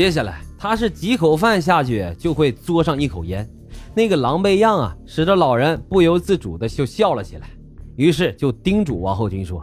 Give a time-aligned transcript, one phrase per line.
[0.00, 3.46] 接下来他是几口饭下去就会嘬上一口烟，
[3.94, 7.50] 那个狼狈样啊，使得老人不由自主的就笑了起来。
[7.96, 9.62] 于是就叮嘱王后军说：“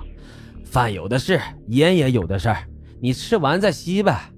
[0.63, 2.55] 饭有的是，烟也有的是，
[3.01, 4.31] 你吃完再吸呗。”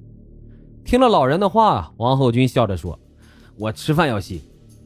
[0.86, 2.98] 听了老人的话，王后军笑着说
[3.60, 4.42] ：“我吃饭要吸，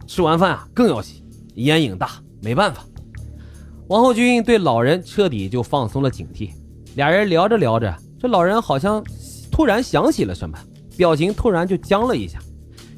[0.07, 1.23] 吃完饭啊更要吸，
[1.57, 2.84] 烟瘾大，没办法。”
[3.88, 6.50] 王后军对老人彻底就放松了警惕。
[6.95, 9.04] 俩人聊着聊着，这老人好像
[9.52, 10.57] 突然想起了什么，
[10.98, 12.39] 表情突然就僵了一下。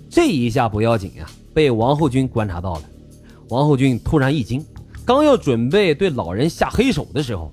[0.10, 2.82] 这一下不要紧呀，被王后军观察到了。
[3.50, 4.66] 王后军突然一惊，
[5.06, 7.52] 刚要准备对老人下黑手的时候，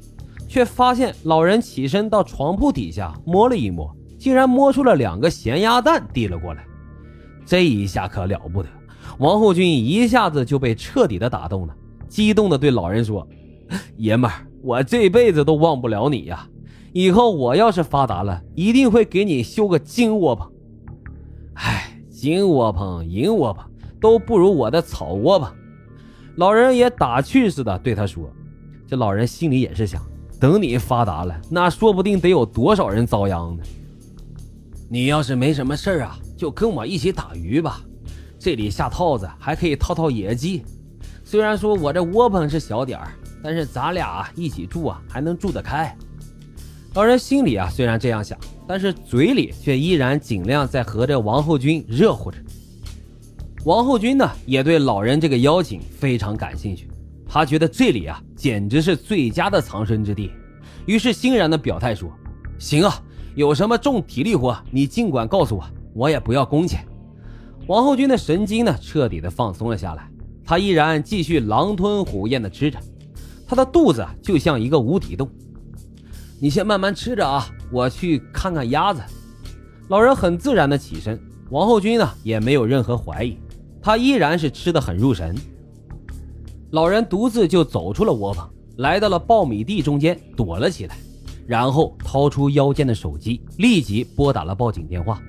[0.48, 3.95] 却发现老人起身到床铺底下摸了一摸。
[4.18, 6.65] 竟然摸出了两个咸鸭蛋递了过来，
[7.45, 8.68] 这一下可了不得！
[9.18, 11.74] 王后军一下子就被彻底的打动了，
[12.09, 13.27] 激动的对老人说
[13.98, 16.46] ：“爷们儿，我这辈子都忘不了你呀！
[16.92, 20.51] 以后我要是发达了，一定会给你修个金窝棚。
[21.55, 23.65] 哎，金窝棚、银窝棚
[24.01, 25.52] 都不如我的草窝棚。”
[26.37, 28.30] 老人也打趣似的对他说
[28.87, 30.02] ：“这老人心里也是想，
[30.40, 33.63] 等你发达了，那说不定得有多少人遭殃呢。”
[34.88, 37.80] 你要是没什么事儿啊，就跟我一起打鱼吧。
[38.38, 40.63] 这里下套子还可以套套野鸡。
[41.24, 45.96] 虽然说我这窝棚是小点儿，但是咱俩一起住啊，还能住得开。
[46.95, 52.37] 老人心里啊虽然这样想，但是嘴里却依然尽量在和这王后军热乎着。
[53.65, 56.88] 王后军呢也对老人这个邀请非常感兴趣，
[57.26, 60.30] 他觉得这里啊简直是最佳的藏身之地，
[60.85, 62.10] 于是欣然的表态说
[62.59, 63.02] ：“行啊。”
[63.35, 66.84] 有什么重体力活，你尽管告诉我，我也不要工钱。
[67.66, 70.06] 王后军的神经呢，彻底的放松了下来，
[70.44, 72.78] 他依然继续狼吞虎咽的吃着，
[73.47, 75.26] 他的肚子就像一个无底洞。
[76.43, 79.00] 你先慢慢吃着啊，我去看看鸭子。
[79.87, 81.16] 老人很自然的起身，
[81.50, 83.38] 王后军呢也没有任何怀疑，
[83.81, 85.37] 他依然是吃的很入神。
[86.72, 88.44] 老人独自就走出了窝棚，
[88.78, 90.97] 来到了苞米地中间躲了起来。
[91.47, 95.22] 然后掏出腰间的手机，立即拨打了报警电话。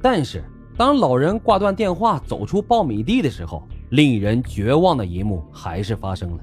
[0.00, 0.42] 但是，
[0.78, 6.42] 当老人挂断电话走出苞米地的时候，令人绝望的一幕还是发生了。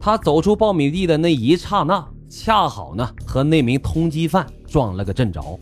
[0.00, 2.04] 他走出苞米地的那一刹那，
[2.34, 5.60] 恰好呢和那名通缉犯撞了个正着。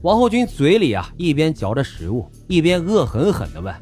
[0.00, 3.72] 王后军嘴里啊一边嚼着食物，一边恶狠狠地问：“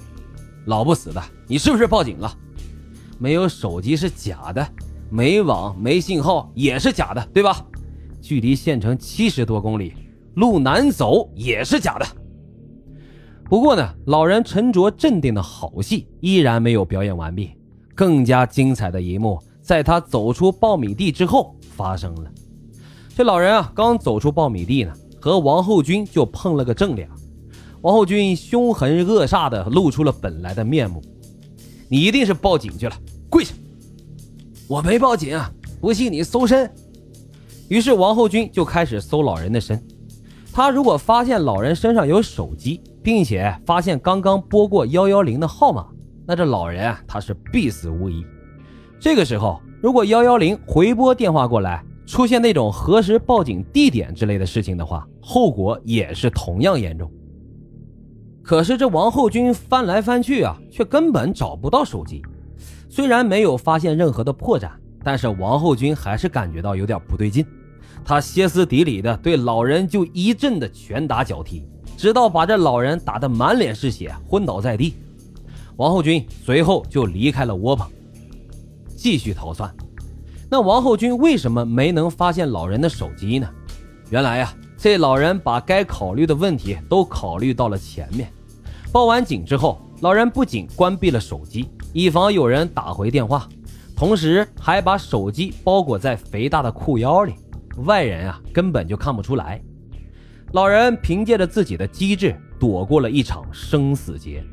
[0.67, 2.37] 老不死的，你是不是报警了？
[3.17, 4.67] 没有手机是假的。”
[5.09, 7.65] 没网没信号也是假的，对吧？
[8.21, 9.95] 距离县城七十多公里，
[10.35, 12.07] 路难走也是假的。
[13.45, 17.53] 不过呢，老人沉着镇定的好戏依然没有表演完毕，
[17.95, 22.31] 更加精彩的一幕在他走出苞米地之后发生了。
[23.15, 27.09] 这老人啊，刚走出苞米地呢，和王后军就碰了个正脸。
[27.81, 31.01] 王后军凶狠恶煞的露出了本来的面目
[31.89, 32.97] ：“你一定是报警去了，
[33.29, 33.55] 跪下！”
[34.67, 35.49] 我没报警啊，
[35.81, 36.69] 不信你搜身。
[37.69, 39.81] 于是王后军就开始搜老人的身。
[40.53, 45.87] 他如果发现老人身上有手机，并且发现刚刚拨过幺幺零的号码，
[46.27, 48.27] 那这老人啊，他是必死无疑。
[49.01, 57.11] 这个时候，如果幺幺零回拨电话过来，出现那种核实报警地点之类的事情的话，后果也是同样严重。
[58.43, 62.21] 可是这王后军翻来翻去啊，却根本找不到手机。
[62.91, 64.69] 虽然没有发现任何的破绽，
[65.03, 67.47] 但是王后军还是感觉到有点不对劲。
[68.05, 71.65] 他歇斯底里的对老人就一阵的拳打脚踢，
[71.97, 74.97] 直到把这老人打得满脸是血，昏倒在地。
[75.77, 77.89] 王后军随后就离开了窝棚，
[79.01, 79.75] 继续逃窜。
[80.51, 83.49] 那王后军为什么没能发现老人的手机呢？
[84.11, 88.31] 原来呀，这老人把该考虑的问题都考虑到了前面。
[88.93, 91.67] 报完警之后，老人不仅关闭了手机。
[91.95, 93.49] 以防有人打回电话，
[93.97, 97.33] 同时还把手机包裹在肥大的裤腰里，
[97.85, 99.63] 外人啊根本就看不出来。
[100.53, 104.45] 老人凭借着自己的机智，躲过了一场生死劫。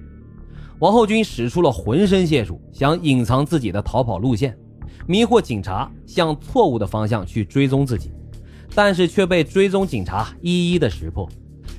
[0.80, 4.58] 王后军使出了浑身解数，想隐藏自己的逃跑路线，
[5.06, 8.12] 迷惑警察向错误的方向去追踪自己，
[8.76, 11.28] 但是却被追踪警察一一的识破，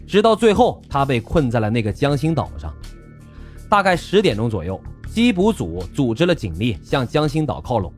[0.07, 2.75] 直到最后他被困在了那个江心岛上。
[3.69, 4.81] 大概十点钟左右。
[5.11, 7.91] 缉捕组组织了警力向江心岛靠拢，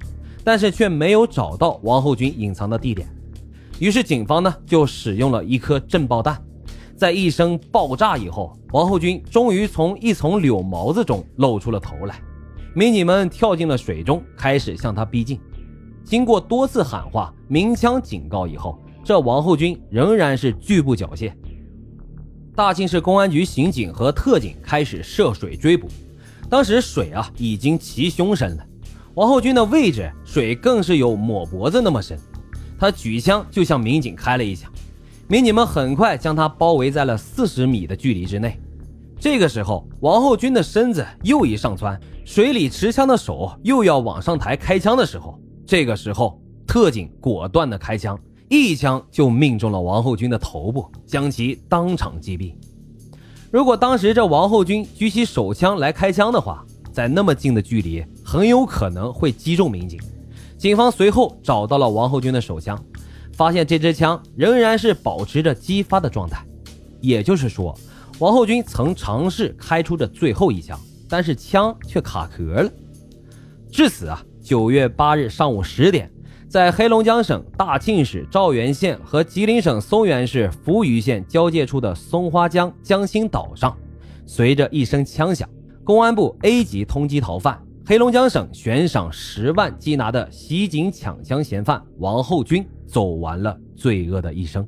[0.45, 3.07] 但是却没有找到王后军隐藏的地点。
[3.81, 6.41] 于是警方呢就使用了一颗震爆弹，
[7.01, 12.21] 在一声爆炸以后，王后军终于从一丛柳毛子中露出了头来。
[12.75, 15.41] 民警们跳进了水中，开始向他逼近。
[16.05, 21.33] 经过多次喊话、鸣枪警告以后，这王后军仍然是拒不缴械。
[22.55, 25.89] 大庆市公安局刑警和特警开始涉水追捕。
[26.51, 28.67] 当时水啊已经齐胸深了，
[29.15, 32.21] 王后军的位置水更是有抹脖子那么深。
[32.79, 34.71] 他举枪就向民警开了一枪，
[35.31, 38.59] 民警们很快将他包围在了四十米的距离之内。
[39.17, 48.19] 这个时候，王后军的身子又一上蹿，水里持枪的手又要往上抬开枪的时候，这个时候特警果断的开枪，
[48.49, 52.53] 一枪就命中了王后军的头部，将其当场击毙。
[53.53, 60.01] 如果当时这王后军举起手枪来开枪的话，在那么近的距离，很有可能会击中民警。
[60.59, 62.77] 警方随后找到了王后军的手枪，
[63.41, 66.45] 发现这支枪仍然是保持着激发的状态，
[67.01, 67.75] 也就是说，
[68.19, 70.79] 王后军曾尝试开出这最后一枪，
[71.09, 72.71] 但是枪却卡壳了。
[73.73, 76.13] 至此啊，九月八日上午十点，
[76.51, 83.75] 在黑龙江省大庆市肇源县和吉林省松原市扶余县交界处的松花江江心岛上，
[84.27, 85.49] 随着一声枪响，
[85.83, 87.59] 公安部 A 级通缉逃犯。
[87.91, 94.65] 黑龙江省悬赏十万缉拿的袭警抢枪嫌犯王后军走完了罪恶的一生。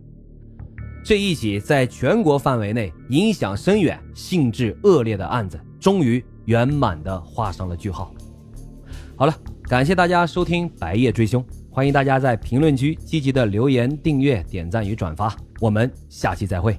[1.05, 8.13] 这一起在全国范围内影响深远、性质恶劣的案子，终于圆满的画上了句号。
[9.15, 9.33] 好了，
[9.69, 11.41] 感谢大家收听《白夜追凶》，
[11.71, 15.33] 欢迎大家在评论区积极的留言、订阅、点赞与转发。
[15.61, 16.77] 我们下期再会。